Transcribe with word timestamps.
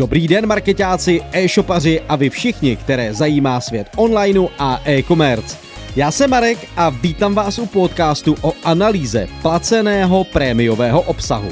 Dobrý 0.00 0.28
den 0.28 0.46
marketáci, 0.46 1.20
e-shopaři 1.32 2.00
a 2.08 2.16
vy 2.16 2.30
všichni, 2.30 2.76
které 2.76 3.14
zajímá 3.14 3.60
svět 3.60 3.88
onlineu 3.96 4.48
a 4.58 4.80
e-commerce. 4.84 5.56
Já 5.96 6.10
jsem 6.10 6.30
Marek 6.30 6.58
a 6.76 6.90
vítám 6.90 7.34
vás 7.34 7.58
u 7.58 7.66
podcastu 7.66 8.34
o 8.42 8.52
analýze 8.64 9.28
placeného 9.42 10.24
prémiového 10.24 11.02
obsahu. 11.02 11.48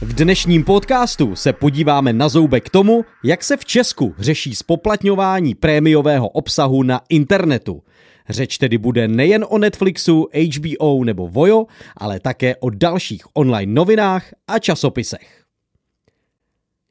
V 0.00 0.12
dnešním 0.12 0.64
podcastu 0.64 1.36
se 1.36 1.52
podíváme 1.52 2.12
na 2.12 2.28
zoubek 2.28 2.70
tomu, 2.70 3.04
jak 3.24 3.44
se 3.44 3.56
v 3.56 3.64
Česku 3.64 4.14
řeší 4.18 4.54
spoplatňování 4.54 5.54
prémiového 5.54 6.28
obsahu 6.28 6.82
na 6.82 7.00
internetu. 7.08 7.82
Řeč 8.28 8.58
tedy 8.58 8.78
bude 8.78 9.08
nejen 9.08 9.46
o 9.48 9.58
Netflixu, 9.58 10.28
HBO 10.56 11.04
nebo 11.04 11.28
Vojo, 11.28 11.66
ale 11.96 12.20
také 12.20 12.56
o 12.56 12.70
dalších 12.70 13.22
online 13.34 13.72
novinách 13.72 14.26
a 14.48 14.58
časopisech. 14.58 15.44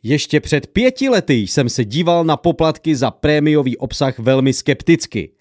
Ještě 0.04 0.40
před 0.40 0.68
pěti 0.68 1.10
lety 1.10 1.34
jsem 1.34 1.70
se 1.70 1.86
díval 1.86 2.24
na 2.24 2.38
poplatky 2.38 2.96
za 2.96 3.12
prémiový 3.12 3.78
obsah 3.78 4.20
velmi 4.20 4.54
skepticky. 4.54 5.32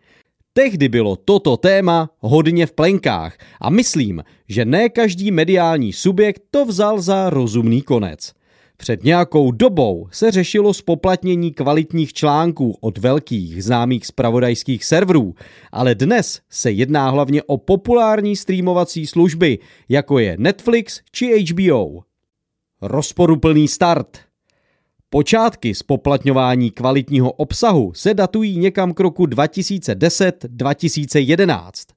Tehdy 0.53 0.89
bylo 0.89 1.17
toto 1.17 1.57
téma 1.57 2.11
hodně 2.19 2.67
v 2.67 2.73
plenkách 2.73 3.39
a 3.61 3.71
myslím, 3.71 4.25
že 4.49 4.65
ne 4.65 4.89
každý 4.89 5.31
mediální 5.31 5.93
subjekt 5.93 6.43
to 6.51 6.65
vzal 6.65 7.01
za 7.01 7.31
rozumný 7.31 7.83
konec. 7.83 8.36
Před 8.77 9.05
nějakou 9.05 9.51
dobou 9.51 10.09
se 10.11 10.31
řešilo 10.31 10.75
spoplatnění 10.75 11.53
kvalitních 11.53 12.13
článků 12.13 12.77
od 12.81 12.99
velkých 12.99 13.65
známých 13.65 14.07
spravodajských 14.07 14.85
serverů, 14.85 15.35
ale 15.73 15.95
dnes 15.95 16.41
se 16.51 16.71
jedná 16.71 17.11
hlavně 17.11 17.43
o 17.43 17.59
populární 17.59 18.37
streamovací 18.37 19.07
služby, 19.07 19.59
jako 19.89 20.19
je 20.19 20.37
Netflix 20.39 21.01
či 21.13 21.45
HBO. 21.45 22.01
Rozporuplný 22.83 23.69
start. 23.69 24.19
Počátky 25.11 25.75
spoplatňování 25.75 26.71
kvalitního 26.71 27.33
obsahu 27.33 27.93
se 27.95 28.15
datují 28.15 28.59
někam 28.59 28.95
k 28.95 29.01
roku 29.01 29.27
2010-2011. 29.27 31.96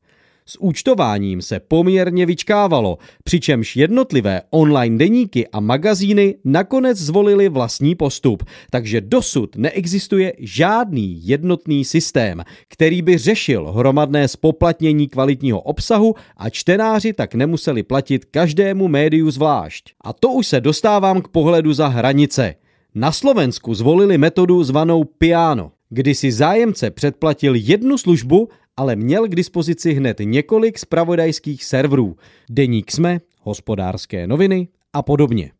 S 0.50 0.61
účtováním 0.61 1.42
se 1.42 1.59
poměrně 1.59 2.25
vyčkávalo, 2.25 2.97
přičemž 3.23 3.75
jednotlivé 3.75 4.42
online 4.50 4.97
deníky 4.97 5.47
a 5.47 5.59
magazíny 5.59 6.36
nakonec 6.45 6.97
zvolili 6.97 7.50
vlastní 7.50 7.95
postup, 7.95 8.44
takže 8.72 9.02
dosud 9.02 9.55
neexistuje 9.55 10.33
žádný 10.39 11.27
jednotný 11.27 11.86
systém, 11.86 12.44
který 12.67 13.02
by 13.02 13.17
řešil 13.17 13.72
hromadné 13.72 14.27
spoplatnění 14.27 15.08
kvalitního 15.08 15.61
obsahu 15.61 16.16
a 16.38 16.50
čtenáři 16.50 17.14
tak 17.14 17.36
nemuseli 17.36 17.83
platit 17.83 18.25
každému 18.25 18.88
médiu 18.88 19.31
zvlášť. 19.31 19.94
A 20.02 20.14
to 20.14 20.31
už 20.31 20.47
se 20.47 20.61
dostávám 20.61 21.22
k 21.22 21.27
pohledu 21.27 21.73
za 21.73 21.88
hranice. 21.88 22.55
Na 22.95 23.11
Slovensku 23.11 23.73
zvolili 23.73 24.17
metodu 24.17 24.64
zvanou 24.64 25.03
Piano, 25.03 25.72
kdy 25.89 26.16
si 26.16 26.31
zájemce 26.31 26.92
předplatil 26.92 27.55
jednu 27.55 27.97
službu 27.97 28.50
ale 28.80 28.95
měl 28.95 29.27
k 29.27 29.35
dispozici 29.35 29.94
hned 29.94 30.17
několik 30.23 30.80
spravodajských 30.80 31.63
serverů, 31.63 32.16
deník 32.49 32.91
SME, 32.91 33.19
hospodářské 33.41 34.27
noviny 34.27 34.67
a 34.94 35.02
podobně. 35.02 35.52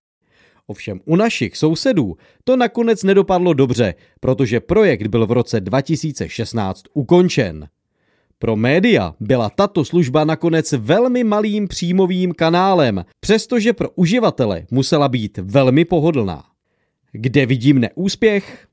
Ovšem 0.68 1.00
u 1.06 1.16
našich 1.16 1.58
sousedů 1.58 2.16
to 2.44 2.56
nakonec 2.56 3.04
nedopadlo 3.04 3.54
dobře, 3.54 3.94
protože 4.20 4.60
projekt 4.60 5.08
byl 5.08 5.28
v 5.28 5.32
roce 5.32 5.60
2016 5.60 6.84
ukončen. 6.94 7.68
Pro 8.38 8.56
média 8.56 9.16
byla 9.20 9.50
tato 9.50 9.86
služba 9.86 10.24
nakonec 10.26 10.72
velmi 10.72 11.24
malým 11.24 11.68
příjmovým 11.68 12.34
kanálem, 12.34 13.06
přestože 13.20 13.74
pro 13.74 13.90
uživatele 13.90 14.66
musela 14.72 15.08
být 15.08 15.38
velmi 15.38 15.86
pohodlná. 15.86 16.44
Kde 17.12 17.46
vidím 17.46 17.80
neúspěch? 17.80 18.69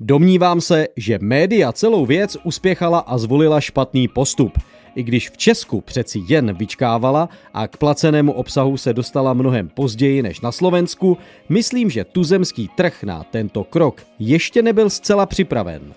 Domnívám 0.00 0.60
se, 0.60 0.88
že 0.96 1.18
média 1.22 1.72
celou 1.72 2.06
věc 2.06 2.36
uspěchala 2.44 2.98
a 2.98 3.18
zvolila 3.18 3.60
špatný 3.60 4.08
postup. 4.08 4.58
I 4.96 5.02
když 5.02 5.30
v 5.30 5.36
Česku 5.36 5.80
přeci 5.80 6.22
jen 6.28 6.54
vyčkávala 6.54 7.28
a 7.54 7.68
k 7.68 7.76
placenému 7.76 8.32
obsahu 8.32 8.76
se 8.76 8.92
dostala 8.92 9.32
mnohem 9.32 9.68
později 9.68 10.22
než 10.22 10.40
na 10.40 10.52
Slovensku, 10.52 11.18
myslím, 11.48 11.90
že 11.90 12.04
tuzemský 12.04 12.70
trh 12.76 13.02
na 13.02 13.24
tento 13.30 13.64
krok 13.64 14.02
ještě 14.18 14.62
nebyl 14.62 14.90
zcela 14.90 15.26
připraven. 15.26 15.94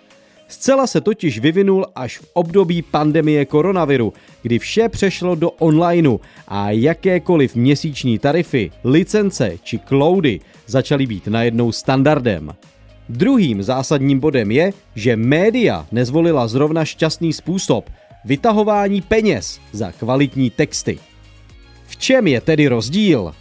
Zcela 0.48 0.88
se 0.88 1.02
totiž 1.02 1.40
vyvinul 1.40 1.86
až 1.96 2.18
v 2.18 2.28
období 2.34 2.82
pandemie 2.82 3.46
koronaviru, 3.46 4.14
kdy 4.42 4.60
vše 4.60 4.90
přešlo 4.90 5.36
do 5.36 5.52
onlineu 5.52 6.18
a 6.48 6.72
jakékoliv 6.72 7.56
měsíční 7.56 8.20
tarify, 8.20 8.72
licence 8.84 9.58
či 9.64 9.80
cloudy 9.80 10.40
začaly 10.68 11.06
být 11.06 11.28
najednou 11.28 11.72
standardem. 11.72 12.52
Druhým 13.10 13.64
zásadním 13.64 14.20
bodem 14.20 14.52
je, 14.52 14.74
že 14.96 15.16
média 15.16 15.88
nezvolila 15.92 16.48
zrovna 16.48 16.86
šťastný 16.86 17.34
způsob 17.34 17.90
vytahování 18.26 19.02
peněz 19.02 19.60
za 19.72 19.92
kvalitní 19.92 20.50
texty. 20.50 21.00
V 21.88 21.98
čem 21.98 22.28
je 22.28 22.42
tedy 22.42 22.68
rozdíl? 22.68 23.34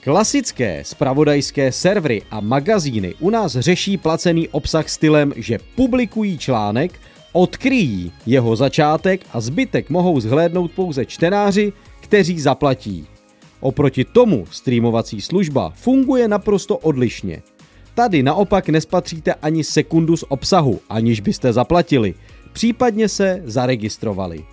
Klasické 0.00 0.84
spravodajské 0.84 1.72
servery 1.72 2.22
a 2.30 2.40
magazíny 2.40 3.14
u 3.20 3.30
nás 3.30 3.52
řeší 3.52 3.96
placený 3.96 4.48
obsah 4.48 4.88
stylem, 4.88 5.32
že 5.36 5.58
publikují 5.74 6.38
článek, 6.38 7.00
odkryjí 7.32 8.12
jeho 8.26 8.56
začátek 8.56 9.20
a 9.32 9.40
zbytek 9.40 9.90
mohou 9.90 10.20
zhlédnout 10.20 10.72
pouze 10.72 11.06
čtenáři, 11.06 11.72
kteří 12.00 12.40
zaplatí. 12.40 13.06
Oproti 13.60 14.04
tomu 14.04 14.46
streamovací 14.50 15.20
služba 15.20 15.72
funguje 15.76 16.28
naprosto 16.28 16.78
odlišně– 16.78 17.42
Tady 17.94 18.22
naopak 18.22 18.68
nespatříte 18.68 19.34
ani 19.34 19.64
sekundu 19.64 20.16
z 20.16 20.24
obsahu, 20.28 20.80
aniž 20.88 21.20
byste 21.20 21.52
zaplatili, 21.52 22.14
případně 22.52 23.08
se 23.08 23.42
zaregistrovali. 23.44 24.44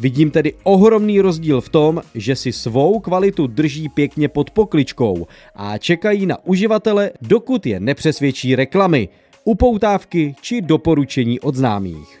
Vidím 0.00 0.30
tedy 0.30 0.54
ohromný 0.62 1.20
rozdíl 1.20 1.60
v 1.60 1.68
tom, 1.68 2.02
že 2.14 2.36
si 2.36 2.52
svou 2.52 3.00
kvalitu 3.00 3.46
drží 3.46 3.88
pěkně 3.88 4.28
pod 4.28 4.50
pokličkou 4.50 5.26
a 5.54 5.78
čekají 5.78 6.26
na 6.26 6.36
uživatele, 6.44 7.10
dokud 7.22 7.66
je 7.66 7.80
nepřesvědčí 7.80 8.56
reklamy, 8.56 9.08
upoutávky 9.44 10.34
či 10.40 10.60
doporučení 10.60 11.40
od 11.40 11.54
známých. 11.54 12.20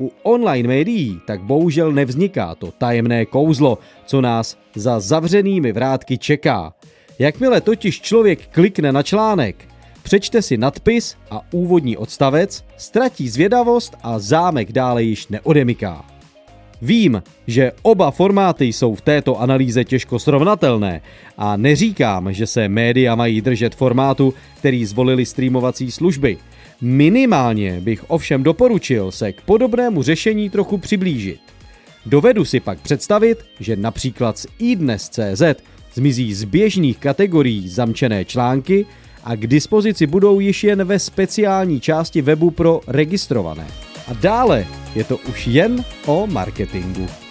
U 0.00 0.12
online 0.22 0.68
médií 0.68 1.20
tak 1.26 1.42
bohužel 1.42 1.92
nevzniká 1.92 2.54
to 2.54 2.70
tajemné 2.70 3.26
kouzlo, 3.26 3.78
co 4.06 4.20
nás 4.20 4.58
za 4.74 5.00
zavřenými 5.00 5.72
vrátky 5.72 6.18
čeká. 6.18 6.74
Jakmile 7.18 7.60
totiž 7.60 8.00
člověk 8.00 8.48
klikne 8.48 8.92
na 8.92 9.02
článek, 9.02 9.68
přečte 10.04 10.42
si 10.42 10.56
nadpis 10.56 11.16
a 11.30 11.40
úvodní 11.52 11.96
odstavec, 11.96 12.64
ztratí 12.76 13.28
zvědavost 13.28 13.96
a 14.02 14.18
zámek 14.18 14.72
dále 14.72 15.02
již 15.02 15.28
neodemyká. 15.28 16.04
Vím, 16.82 17.22
že 17.46 17.72
oba 17.82 18.10
formáty 18.10 18.64
jsou 18.64 18.94
v 18.94 19.00
této 19.00 19.40
analýze 19.40 19.84
těžko 19.84 20.18
srovnatelné 20.18 21.00
a 21.38 21.56
neříkám, 21.56 22.32
že 22.32 22.46
se 22.46 22.68
média 22.68 23.14
mají 23.14 23.40
držet 23.40 23.74
formátu, 23.74 24.34
který 24.58 24.84
zvolili 24.84 25.26
streamovací 25.26 25.90
služby. 25.90 26.36
Minimálně 26.80 27.80
bych 27.80 28.10
ovšem 28.10 28.42
doporučil 28.42 29.10
se 29.10 29.32
k 29.32 29.40
podobnému 29.40 30.02
řešení 30.02 30.50
trochu 30.50 30.78
přiblížit. 30.78 31.40
Dovedu 32.06 32.44
si 32.44 32.60
pak 32.60 32.80
představit, 32.80 33.38
že 33.60 33.76
například 33.76 34.38
z 34.38 34.46
iDnes.cz 34.58 35.42
zmizí 35.94 36.34
z 36.34 36.44
běžných 36.44 36.98
kategorií 36.98 37.68
zamčené 37.68 38.24
články 38.24 38.86
a 39.24 39.36
k 39.36 39.46
dispozici 39.46 40.06
budou 40.06 40.40
již 40.40 40.64
jen 40.64 40.84
ve 40.84 40.98
speciální 40.98 41.80
části 41.80 42.22
webu 42.22 42.50
pro 42.50 42.80
registrované. 42.86 43.66
A 44.08 44.12
dále 44.12 44.66
je 44.94 45.04
to 45.04 45.16
už 45.16 45.46
jen 45.46 45.84
o 46.06 46.26
marketingu. 46.26 47.23